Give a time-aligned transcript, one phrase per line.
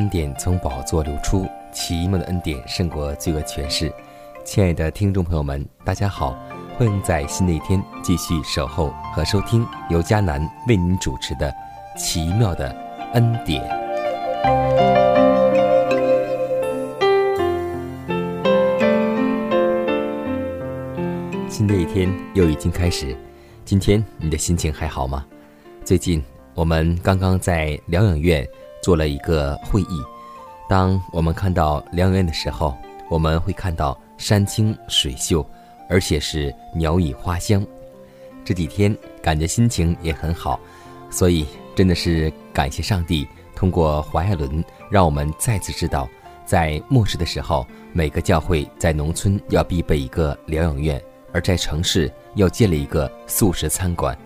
[0.00, 3.92] 恩典从宝座流出，奇妙的恩典胜过罪恶权势。
[4.46, 6.34] 亲爱的听众朋友们，大家好，
[6.78, 11.52] 欢迎在新的一天继续守候和收听由迦南为您主持的
[11.98, 12.74] 《奇妙的
[13.12, 13.62] 恩典》。
[21.50, 23.14] 新的一天又已经开始，
[23.66, 25.26] 今天你的心情还好吗？
[25.84, 28.48] 最近我们刚刚在疗养院。
[28.82, 30.02] 做了一个会议。
[30.68, 32.76] 当我们看到疗养院的时候，
[33.08, 35.44] 我们会看到山清水秀，
[35.88, 37.66] 而且是鸟语花香。
[38.44, 40.58] 这几天感觉心情也很好，
[41.10, 46.08] 所以真的是感谢上帝，通过华爱伦让我们再次知道，
[46.46, 51.02] 在末世的时候，每个教会在农村要必备一个疗养院，
[51.32, 54.16] 而在城市要建立一个素食餐馆。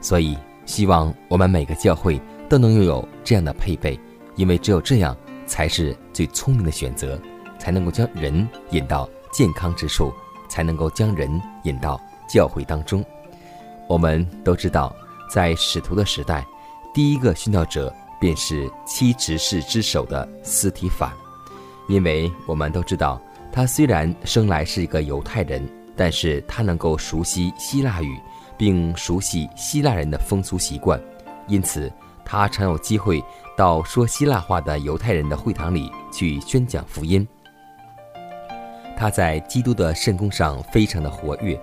[0.00, 0.36] 所以，
[0.66, 2.20] 希望我们每个教会。
[2.48, 3.98] 都能拥有这样的配备，
[4.34, 5.16] 因为只有这样
[5.46, 7.20] 才是最聪明的选择，
[7.58, 10.12] 才能够将人引到健康之处，
[10.48, 13.04] 才能够将人引到教会当中。
[13.88, 14.94] 我们都知道，
[15.30, 16.46] 在使徒的时代，
[16.94, 21.12] 第一个殉道者便是七执事之首的斯提凡，
[21.88, 23.20] 因为我们都知道，
[23.52, 28.18] 他虽然生来是一个犹太人，但是他能够熟悉希腊语，
[28.56, 30.98] 并熟悉希腊人的风俗习惯，
[31.48, 31.92] 因此。
[32.24, 33.22] 他常有机会
[33.56, 37.26] 到说希腊话的犹太人的会堂里去宣讲福音。
[38.96, 41.60] 他在基督的圣功上非常的活跃，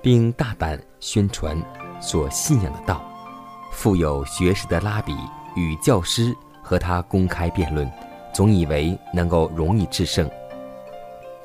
[0.00, 1.60] 并大胆宣传
[2.00, 3.02] 所信仰的道。
[3.72, 5.14] 富有学识的拉比
[5.54, 7.90] 与教师和他公开辩论，
[8.32, 10.30] 总以为能够容易制胜。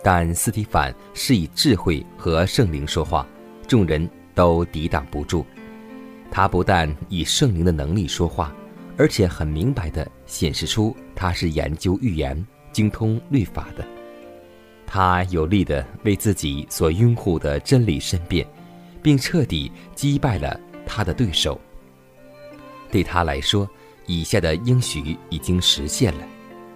[0.01, 3.27] 但斯提凡是以智慧和圣灵说话，
[3.67, 5.45] 众人都抵挡不住。
[6.31, 8.55] 他不但以圣灵的能力说话，
[8.97, 13.85] 而且很明白地显示出他是研究预言、精通律法的。
[14.87, 18.47] 他有力地为自己所拥护的真理申辩，
[19.01, 21.59] 并彻底击败了他的对手。
[22.89, 23.69] 对他来说，
[24.05, 26.25] 以下的应许已经实现了，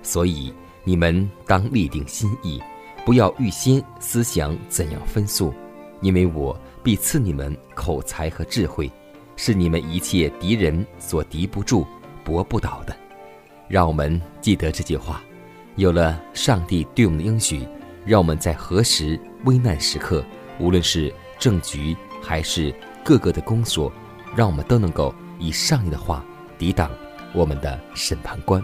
[0.03, 2.61] 所以你们当立定心意，
[3.05, 5.53] 不要预先思想怎样分诉，
[6.01, 8.91] 因为我必赐你们口才和智慧。
[9.35, 11.85] 是你们一切敌人所敌不住、
[12.23, 12.95] 搏不倒的。
[13.67, 15.21] 让我们记得这句话。
[15.75, 17.67] 有了上帝对我们的应许，
[18.05, 20.23] 让我们在何时危难时刻，
[20.57, 23.91] 无论是政局还是各个的宫所，
[24.37, 26.23] 让我们都能够以上帝的话
[26.57, 26.89] 抵挡
[27.33, 28.63] 我们的审判官。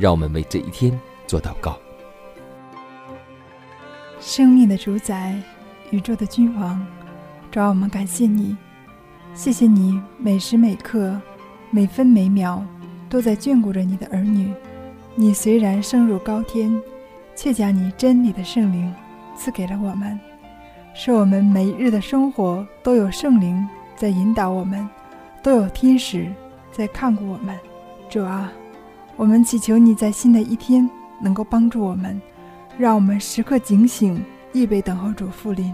[0.00, 1.78] 让我们为这一天做祷告。
[4.20, 5.40] 生命的主宰，
[5.90, 6.84] 宇宙的君王，
[7.52, 8.56] 主，我们感谢你。
[9.34, 11.20] 谢谢你每时每刻、
[11.70, 12.64] 每分每秒
[13.08, 14.52] 都在眷顾着你的儿女。
[15.14, 16.80] 你虽然升入高天，
[17.36, 18.92] 却将你真理的圣灵
[19.36, 20.18] 赐给了我们，
[20.94, 23.66] 使我们每日的生活都有圣灵
[23.96, 24.88] 在引导我们，
[25.42, 26.26] 都有天使
[26.72, 27.56] 在看顾我们。
[28.10, 28.52] 主啊，
[29.16, 30.88] 我们祈求你在新的一天
[31.20, 32.20] 能够帮助我们，
[32.76, 34.20] 让我们时刻警醒，
[34.52, 35.72] 预备等候主复临。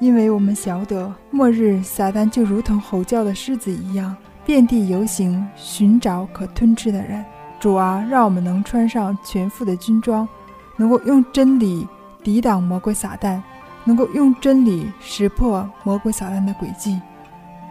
[0.00, 4.16] 因为我们晓得，末日撒旦就如同吼叫的狮子一样，
[4.46, 7.24] 遍地游行，寻找可吞吃的人。
[7.58, 10.28] 主啊，让我们能穿上全副的军装，
[10.76, 11.86] 能够用真理
[12.22, 13.40] 抵挡魔鬼撒旦，
[13.84, 17.00] 能够用真理识破魔鬼撒旦的诡计。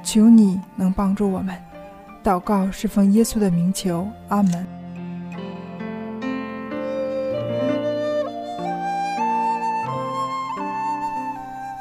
[0.04, 1.56] 求你能帮助我们。
[2.24, 4.77] 祷告是奉耶稣的名求，阿门。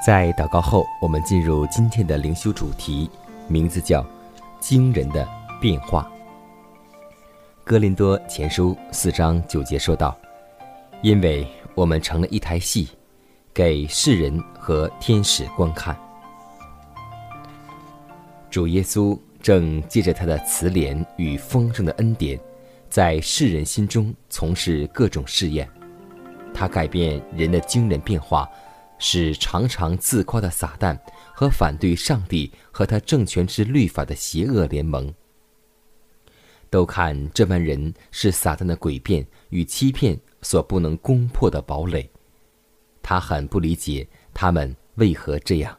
[0.06, 3.10] 在祷告后，我们进入今天的灵修主题，
[3.48, 4.06] 名字叫
[4.62, 5.28] “惊人的
[5.60, 6.08] 变化”。
[7.66, 10.16] 哥林多前书四章九节说道
[11.02, 11.44] ：“因为
[11.74, 12.88] 我们成了一台戏，
[13.52, 15.96] 给世人和天使观看。
[18.48, 22.38] 主耶稣正借着他的慈怜与丰盛的恩典，
[22.88, 25.68] 在世人心中从事各种试验。
[26.54, 28.48] 他改变人的惊人变化。”
[28.98, 30.98] 是常常自夸的撒旦
[31.34, 35.12] 和反对上帝和他政权之律法的邪恶联盟，
[36.70, 42.10] 都看这般人是撒旦的诡辩与欺骗所不能攻破的堡垒。
[43.02, 45.76] 他很不理解他们为何这样。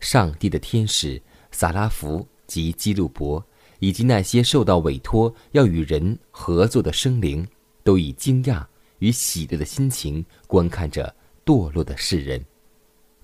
[0.00, 1.20] 上帝的天使
[1.50, 3.44] 撒拉弗及基路伯，
[3.78, 7.46] 以及那些受到委托要与人合作的生灵，
[7.82, 8.64] 都以惊讶
[8.98, 11.14] 与喜乐的心情观看着。
[11.48, 12.44] 堕落的世人，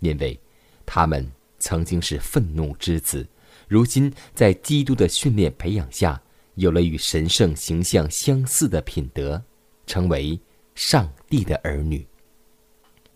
[0.01, 0.41] 因为
[0.87, 3.29] 他们曾经是愤怒之子，
[3.69, 6.19] 如今在基督的训练培养下，
[6.55, 9.45] 有了与神圣形象相似的品德，
[9.87, 10.41] 成为
[10.75, 12.07] 上帝的儿女，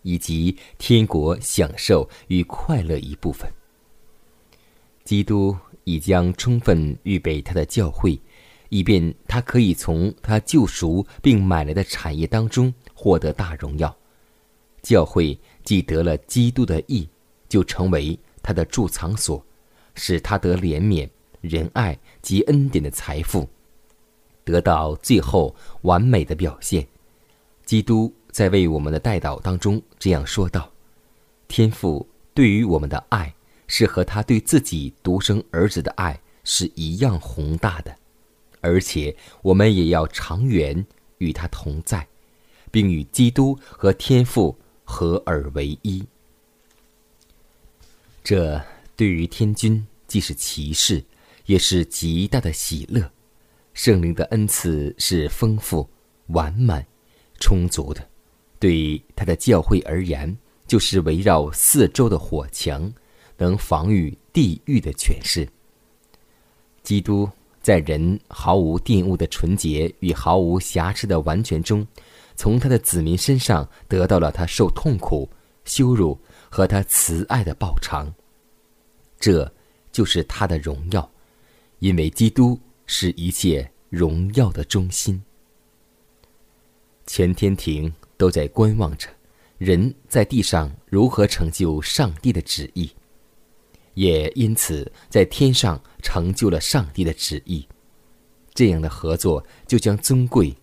[0.03, 3.51] 以及天国享受与快乐一部分。
[5.03, 8.21] 基督已将充分预备他的教会，
[8.69, 13.98] 以便他可以从他救赎并买来的产业当中获得大荣耀。
[14.81, 17.07] 教会既得了基督的义，
[17.47, 19.43] 就成为他的贮藏所，
[19.95, 21.09] 使他得怜悯、
[21.41, 23.47] 仁爱及恩典的财富，
[24.43, 26.87] 得到最后完美的表现。
[27.65, 30.71] 基督在为我们的代祷当中这样说道
[31.47, 33.33] ：“天父对于我们的爱，
[33.67, 37.95] 是和他对自己独生儿子的爱是一样宏大的，
[38.61, 40.85] 而且我们也要长远
[41.19, 42.07] 与他同在，
[42.71, 44.57] 并与基督和天父。”
[44.91, 46.03] 合而为一，
[48.23, 48.59] 这
[48.95, 51.01] 对于天君既是奇事，
[51.45, 53.07] 也是极大的喜乐。
[53.75, 55.87] 圣灵的恩赐是丰富、
[56.29, 56.83] 完满、
[57.39, 58.05] 充足的，
[58.57, 62.91] 对他的教会而言，就是围绕四周的火墙，
[63.37, 65.47] 能防御地狱的权势。
[66.81, 67.29] 基督
[67.61, 71.87] 在人毫无玷污的纯洁与毫无瑕疵的完全中。
[72.39, 75.29] 从他的子民身上得到了他受痛苦、
[75.65, 76.17] 羞辱
[76.49, 78.09] 和他慈爱的报偿，
[79.19, 79.51] 这
[79.91, 81.11] 就是他的荣耀，
[81.79, 85.21] 因为基督是一切荣耀的中心。
[87.05, 89.09] 全天庭都在观望着，
[89.57, 92.89] 人在地上如何成就上帝的旨意，
[93.95, 97.67] 也因此在天上成就了上帝的旨意。
[98.53, 100.55] 这样的合作就将尊贵、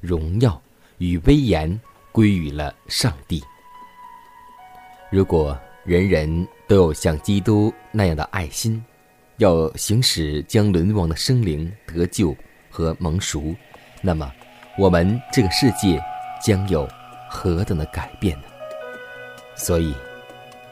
[0.00, 0.62] 荣耀。
[0.98, 1.80] 与威严
[2.12, 3.42] 归于了上帝。
[5.10, 8.82] 如果人人都有像基督那样的爱心，
[9.36, 12.34] 要行使将沦亡的生灵得救
[12.70, 13.54] 和蒙赎，
[14.00, 14.32] 那么
[14.78, 16.02] 我们这个世界
[16.42, 16.88] 将有
[17.28, 18.44] 何等的改变呢？
[19.56, 19.94] 所以，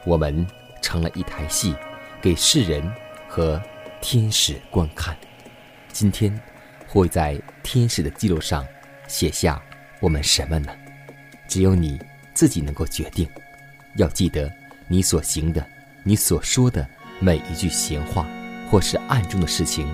[0.05, 0.45] 我们
[0.81, 1.75] 成了一台戏，
[2.21, 2.83] 给世人
[3.27, 3.61] 和
[4.01, 5.15] 天使观看。
[5.89, 6.37] 今天
[6.87, 8.65] 会在天使的记录上
[9.07, 9.61] 写下。
[10.03, 10.69] 我们什么呢？
[11.47, 11.97] 只有你
[12.33, 13.25] 自己能够决定。
[13.95, 14.51] 要记得，
[14.85, 15.65] 你所行的、
[16.03, 16.85] 你所说的
[17.21, 18.27] 每一句闲话，
[18.69, 19.87] 或是暗中的事情，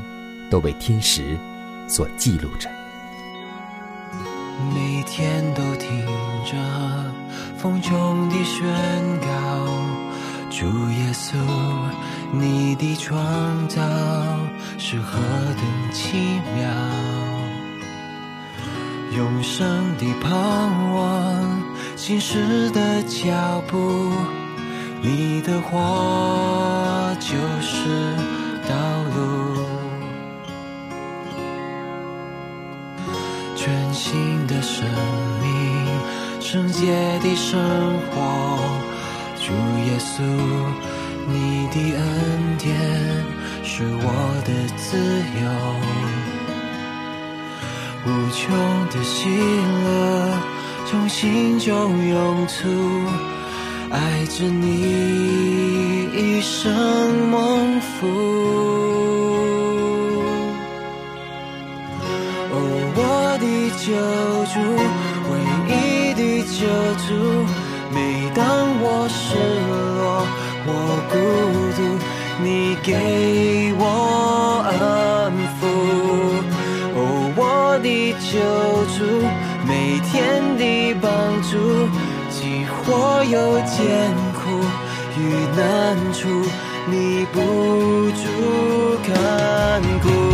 [0.49, 1.37] 都被天使
[1.87, 2.67] 所记录着。
[4.73, 6.03] 每天都听
[6.43, 6.55] 着
[7.59, 8.65] 风中的宣
[9.21, 9.27] 告，
[10.49, 11.35] 主耶稣，
[12.33, 13.79] 你的创造
[14.79, 16.17] 是何等奇
[16.55, 17.38] 妙。
[19.19, 20.31] 永生的盼
[20.93, 21.61] 望，
[21.97, 24.13] 新时的脚步，
[25.01, 28.15] 你的话就是
[28.65, 28.73] 道
[29.13, 29.59] 路。
[33.57, 34.87] 全新的生
[35.41, 35.51] 命，
[36.39, 37.59] 圣洁的生
[38.11, 38.57] 活，
[39.35, 39.51] 主
[39.85, 40.23] 耶稣，
[41.27, 42.73] 你的恩典
[43.65, 44.07] 是我
[44.45, 44.97] 的自
[45.41, 46.18] 由。
[48.09, 48.49] 无穷
[48.89, 50.37] 的喜乐
[50.87, 52.67] 从心中涌出，
[53.91, 56.73] 爱着你一生
[57.29, 58.07] 蒙福。
[62.51, 62.53] 哦，
[62.95, 62.97] 我
[63.37, 63.45] 的
[63.77, 63.85] 救
[64.53, 64.57] 主，
[65.29, 65.31] 唯
[65.69, 65.71] 一
[66.15, 66.57] 的救
[67.05, 67.07] 主，
[67.93, 67.97] 每
[68.33, 68.41] 当
[68.81, 69.19] 我失
[69.99, 70.01] 落，
[70.65, 70.69] 我
[71.11, 71.13] 孤
[71.77, 71.79] 独，
[72.43, 72.47] 你
[72.81, 72.89] 给
[82.99, 84.41] 所有艰苦
[85.17, 85.21] 与
[85.55, 86.27] 难处，
[86.89, 87.39] 你不
[88.11, 90.28] 住看顾。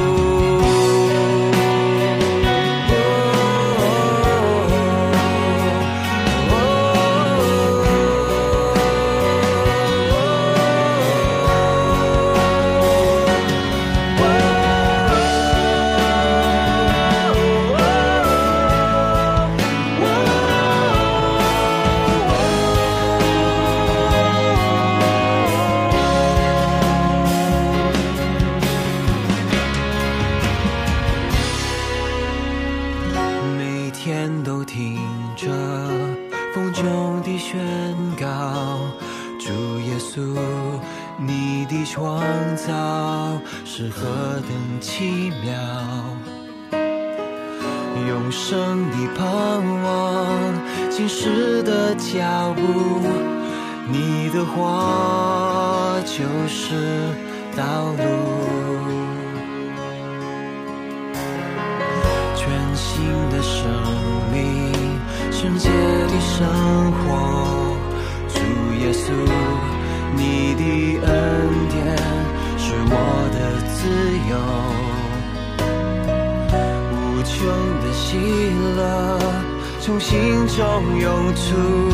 [80.55, 81.91] 中涌出，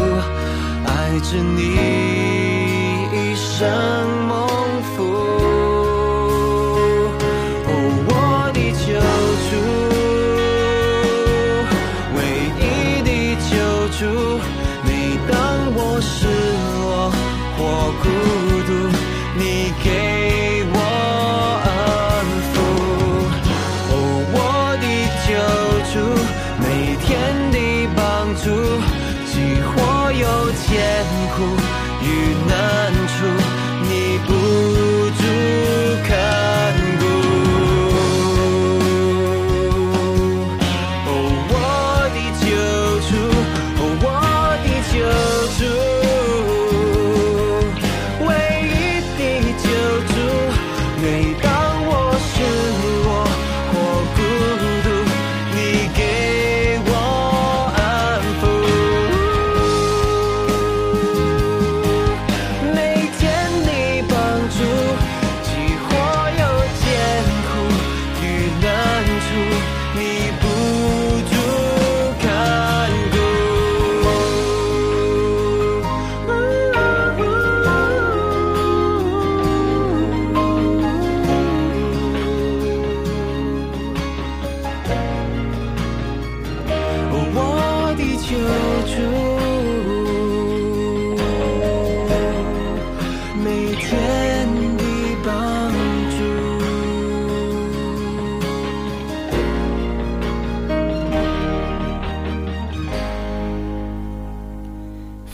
[0.85, 1.75] 爱着你
[3.11, 3.67] 一生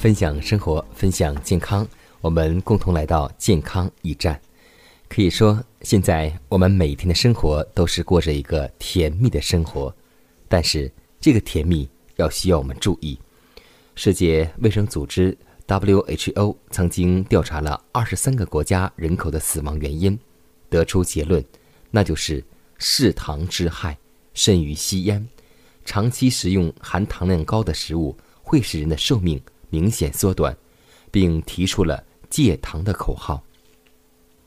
[0.08, 1.86] 分享生活，分享健康，
[2.22, 4.40] 我们共同来到健康驿站。
[5.10, 9.94] 可以说，现在我们每天的生活都是过着一个甜蜜的生活，
[10.48, 13.20] 但是这个甜蜜要需要我们注意。
[13.96, 15.38] 世界卫生组织
[15.68, 20.18] WHO 曾经调查了二十三个国家人口的死亡原因，
[20.70, 21.44] 得出结论，
[21.92, 22.42] 那就是
[22.78, 23.98] 嗜糖之害
[24.34, 25.28] 甚于吸烟。
[25.84, 29.38] 长期食用含糖量高的食物会使人的寿命
[29.70, 30.56] 明显缩短，
[31.12, 33.44] 并提出了戒糖的口号。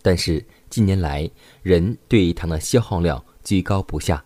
[0.02, 1.30] 但是近年来，
[1.62, 4.24] 人对糖的消耗量居高不下，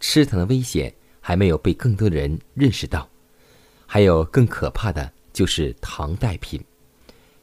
[0.00, 3.08] 吃糖的危险还没有被更多的人认识到。
[3.86, 6.60] 还有更可怕的就是糖代品，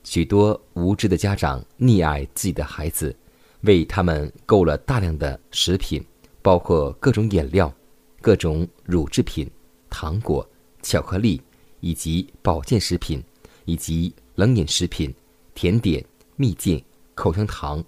[0.04, 3.16] 许多无知的家长溺爱自己的孩子，
[3.62, 6.04] 为他们购了大量的食品，
[6.42, 7.74] 包括各种饮料、
[8.22, 9.50] 各种乳制品、
[9.90, 10.48] 糖果、
[10.82, 11.42] 巧克力，
[11.82, 13.22] 以及保健食品，
[13.66, 15.14] 以及冷饮食品、
[15.54, 16.04] 甜点、
[16.38, 16.82] 蜜饯、
[17.14, 17.84] 口香糖、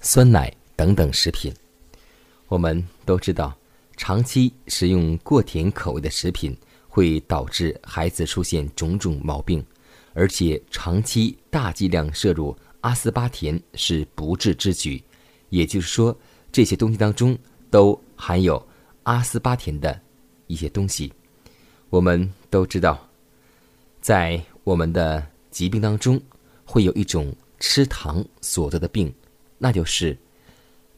[0.00, 1.54] 酸奶等等食品。
[2.48, 3.56] 我们都知道，
[3.96, 6.56] 长期食用过甜口味的食品
[6.88, 9.64] 会导致孩子出现种种毛病，
[10.12, 15.02] 而且长期大剂量摄入阿斯巴甜是不智之举。
[15.50, 16.16] 也就是说，
[16.50, 17.38] 这些东西当中
[17.70, 18.64] 都含有
[19.04, 20.00] 阿斯巴甜的
[20.46, 21.12] 一些东西。
[21.88, 23.05] 我们都知道，
[24.06, 26.22] 在我们的疾病当中，
[26.64, 29.12] 会有一种吃糖所得的病，
[29.58, 30.16] 那就是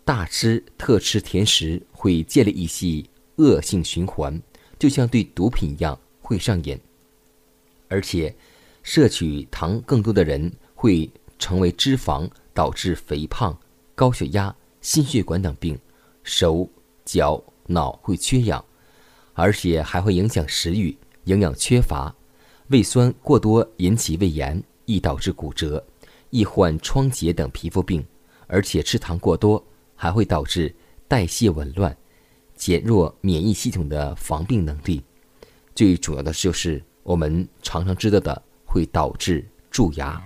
[0.05, 4.39] 大吃特吃甜食会建立一系恶性循环，
[4.79, 6.79] 就像对毒品一样会上瘾。
[7.89, 8.37] 而且，
[8.83, 13.59] 摄取糖更多的人会成为脂肪，导致肥胖、
[13.95, 15.79] 高血压、心血管等病，
[16.25, 16.69] 手
[17.07, 18.63] 脚脑会缺氧，
[19.33, 22.15] 而且还会影响食欲，营养缺乏，
[22.69, 25.85] 胃酸过多引起胃炎，易导致骨折，
[26.31, 28.05] 易患疮结等皮肤病。
[28.51, 29.63] 而且吃糖过多
[29.95, 30.75] 还会导致
[31.07, 31.95] 代谢紊乱，
[32.57, 35.03] 减弱免疫系统的防病能力。
[35.75, 40.19] 最主要的就是我们常常知道的会导致蛀牙，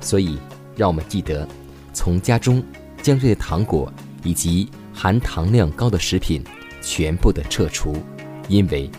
[0.00, 0.38] 所以
[0.76, 1.48] 让我们记得
[1.94, 2.62] 从家中
[3.02, 3.90] 将这些糖果
[4.22, 6.44] 以及含糖量高的食品
[6.82, 7.96] 全部的撤除，
[8.48, 8.90] 因为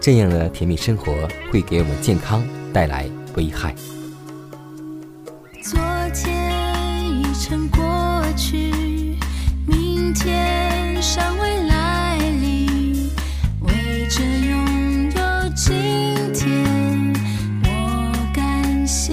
[0.00, 2.42] 这样的甜蜜生活会给我们健康
[2.72, 3.74] 带来危害。
[5.62, 5.78] 昨
[6.14, 8.72] 天已成过去，
[9.66, 13.10] 明天尚未来临。
[13.60, 15.74] 为着拥有今
[16.32, 17.12] 天，
[17.64, 19.12] 我感谢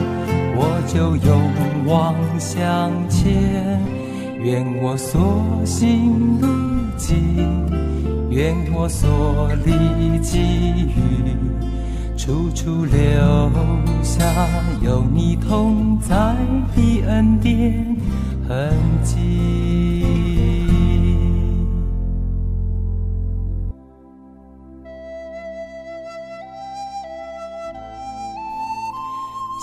[0.93, 1.51] 就勇
[1.85, 3.81] 往向前。
[4.43, 6.47] 愿我所行路
[6.97, 7.47] 径，
[8.29, 11.33] 愿我所历际遇，
[12.17, 13.49] 处处留
[14.03, 14.25] 下
[14.81, 16.35] 有你同在
[16.75, 17.95] 的恩典
[18.49, 19.15] 痕迹。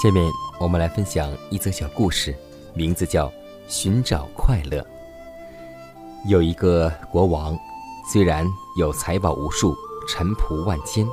[0.00, 0.24] 下面
[0.60, 2.34] 我们来分享一则小故事，
[2.74, 3.28] 名字叫
[3.68, 4.80] 《寻找快乐》。
[6.26, 7.56] 有一个国王，
[8.12, 8.44] 虽然
[8.76, 9.72] 有财宝无数、
[10.08, 11.06] 臣仆万千，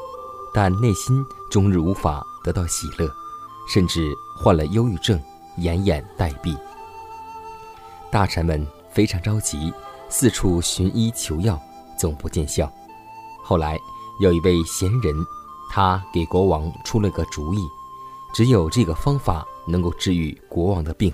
[0.52, 3.08] 但内心终日无法得到喜乐，
[3.72, 5.22] 甚至患了忧郁症，
[5.60, 6.58] 奄奄待毙。
[8.10, 9.72] 大臣们非常着急，
[10.10, 11.62] 四处寻医求药，
[12.00, 12.68] 总不见效。
[13.44, 13.78] 后来
[14.20, 15.14] 有一位贤人，
[15.72, 17.60] 他给国王出了个主意。
[18.36, 21.10] 只有这个方法能够治愈国王的病。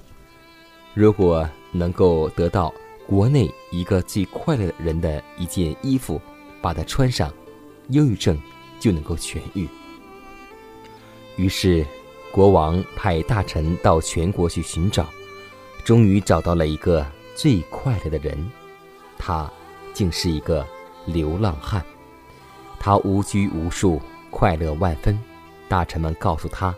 [0.95, 2.73] 如果能够得到
[3.05, 6.19] 国内一个最快乐的人的一件衣服，
[6.63, 7.31] 把它穿上，
[7.89, 8.35] 忧郁症
[8.79, 9.69] 就能够痊愈。
[11.35, 11.85] 于是，
[12.31, 15.05] 国王派大臣到全国去寻找，
[15.83, 17.05] 终于找到了一个
[17.35, 18.51] 最快乐的人。
[19.19, 19.47] 他
[19.93, 20.65] 竟是一个
[21.05, 21.85] 流浪汉。
[22.79, 25.15] 他无拘无束，快乐万分。
[25.69, 26.75] 大臣们告诉他。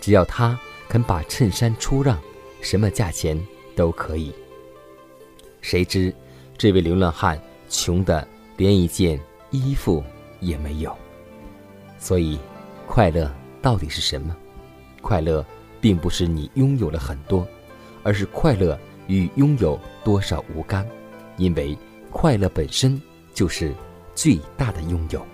[0.00, 0.58] 只要他
[0.88, 2.18] 肯把衬衫出让，
[2.60, 3.38] 什么价钱
[3.76, 4.32] 都可以。
[5.60, 6.14] 谁知，
[6.56, 10.02] 这位流浪汉穷的连一件衣服
[10.40, 10.96] 也没有。
[11.98, 12.38] 所以，
[12.86, 13.30] 快乐
[13.60, 14.36] 到底是什么？
[15.02, 15.44] 快乐
[15.80, 17.46] 并不是你拥有了很多，
[18.02, 20.88] 而是快乐与拥有多少无干，
[21.36, 21.76] 因为
[22.10, 23.00] 快乐本身
[23.34, 23.74] 就是
[24.14, 25.24] 最大的拥有。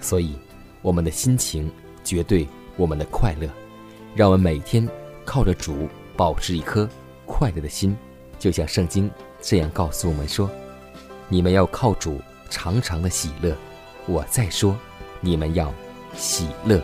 [0.00, 0.34] 所以，
[0.82, 1.70] 我们的心情
[2.04, 3.48] 绝对我们的快乐。
[4.16, 4.88] 让我们每天
[5.26, 6.88] 靠着主保持一颗
[7.26, 7.94] 快乐的心，
[8.38, 9.10] 就像圣经
[9.42, 10.50] 这样告诉我们说
[11.28, 13.54] ：“你们要靠主常常的喜乐。”
[14.08, 14.74] 我再说，
[15.20, 15.70] 你们要
[16.16, 16.80] 喜乐。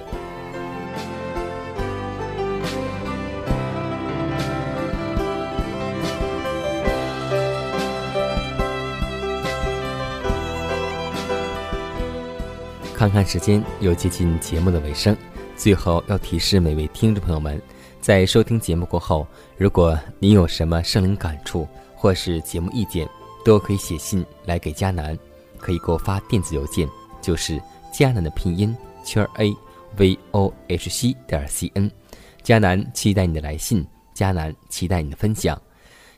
[12.94, 15.16] 看看时间，又接近节目的尾声。
[15.62, 17.62] 最后要提示每位听众朋友们，
[18.00, 19.24] 在收听节目过后，
[19.56, 23.08] 如果您有什么生灵感触或是节目意见，
[23.44, 25.16] 都可以写信来给迦南，
[25.58, 26.88] 可以给我发电子邮件，
[27.20, 27.62] 就是
[27.94, 29.54] 迦南的拼音圈 a
[29.96, 31.88] v o h c 点 c n。
[32.42, 35.56] 迦南期待你的来信，迦南期待你的分享。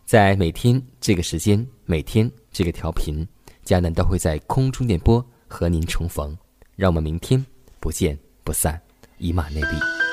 [0.06, 3.22] 在每天这个时间，每天这个调频，
[3.62, 6.34] 迦南都会在空中电波和您重逢。
[6.76, 7.44] 让我们明天
[7.78, 8.80] 不见不散。
[9.18, 10.03] 以马内利。